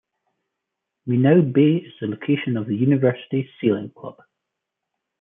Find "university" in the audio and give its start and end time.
2.75-3.47